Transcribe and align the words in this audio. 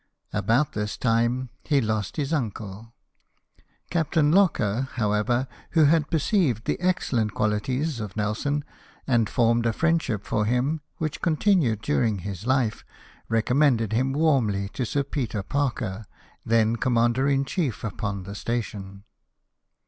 About 0.33 0.71
this 0.73 0.97
time 0.97 1.49
he 1.63 1.79
lost 1.79 2.17
his 2.17 2.33
uncle. 2.33 2.91
Captain 3.91 4.31
Locker, 4.31 4.87
however, 4.93 5.47
who 5.73 5.83
had 5.83 6.09
perceived 6.09 6.65
the 6.65 6.79
excellent 6.79 7.35
qualities 7.35 7.99
of 7.99 8.17
Nelson, 8.17 8.65
and 9.05 9.29
formed 9.29 9.67
a 9.67 9.71
friendship 9.73 10.23
for 10.25 10.45
him, 10.45 10.81
which 10.97 11.21
continued 11.21 11.81
during 11.83 12.17
his 12.17 12.47
life, 12.47 12.83
recommended 13.29 13.93
him 13.93 14.11
warmly 14.11 14.69
to 14.69 14.87
Sir 14.87 15.03
Peter 15.03 15.43
Parker, 15.43 16.07
then 16.43 16.77
commander 16.77 17.27
in 17.29 17.45
chief 17.45 17.83
upon 17.83 18.23
that 18.23 18.33
station. 18.33 19.03